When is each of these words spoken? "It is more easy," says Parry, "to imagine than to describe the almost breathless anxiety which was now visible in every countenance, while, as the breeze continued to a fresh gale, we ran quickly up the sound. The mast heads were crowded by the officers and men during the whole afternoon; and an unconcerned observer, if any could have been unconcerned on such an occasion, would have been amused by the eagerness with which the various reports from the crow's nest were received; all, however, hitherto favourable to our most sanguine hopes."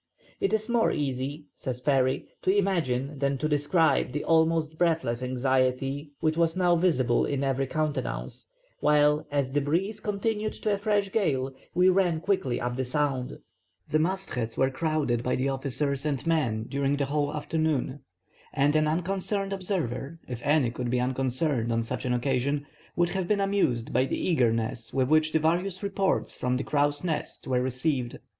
"It 0.39 0.51
is 0.51 0.67
more 0.67 0.91
easy," 0.91 1.45
says 1.55 1.79
Parry, 1.79 2.25
"to 2.41 2.49
imagine 2.49 3.19
than 3.19 3.37
to 3.37 3.47
describe 3.47 4.13
the 4.13 4.23
almost 4.23 4.75
breathless 4.79 5.21
anxiety 5.21 6.09
which 6.21 6.37
was 6.37 6.57
now 6.57 6.75
visible 6.75 7.23
in 7.23 7.43
every 7.43 7.67
countenance, 7.67 8.47
while, 8.79 9.27
as 9.29 9.51
the 9.51 9.61
breeze 9.61 9.99
continued 9.99 10.53
to 10.53 10.73
a 10.73 10.77
fresh 10.79 11.11
gale, 11.11 11.53
we 11.75 11.87
ran 11.87 12.19
quickly 12.19 12.59
up 12.59 12.77
the 12.77 12.83
sound. 12.83 13.37
The 13.89 13.99
mast 13.99 14.31
heads 14.31 14.57
were 14.57 14.71
crowded 14.71 15.21
by 15.21 15.35
the 15.35 15.49
officers 15.49 16.03
and 16.03 16.25
men 16.25 16.63
during 16.67 16.95
the 16.95 17.05
whole 17.05 17.31
afternoon; 17.31 17.99
and 18.53 18.75
an 18.75 18.87
unconcerned 18.87 19.53
observer, 19.53 20.17
if 20.27 20.41
any 20.43 20.71
could 20.71 20.87
have 20.87 20.91
been 20.91 21.01
unconcerned 21.03 21.71
on 21.71 21.83
such 21.83 22.05
an 22.05 22.13
occasion, 22.13 22.65
would 22.95 23.09
have 23.09 23.27
been 23.27 23.39
amused 23.39 23.93
by 23.93 24.05
the 24.05 24.17
eagerness 24.17 24.91
with 24.91 25.09
which 25.11 25.31
the 25.31 25.37
various 25.37 25.83
reports 25.83 26.35
from 26.35 26.57
the 26.57 26.63
crow's 26.63 27.03
nest 27.03 27.45
were 27.45 27.61
received; 27.61 27.61
all, 27.61 27.61
however, 27.61 27.61
hitherto 27.61 27.61
favourable 27.61 27.61
to 27.61 27.61
our 27.61 27.61
most 27.61 27.81
sanguine 27.83 28.11
hopes." 28.19 28.27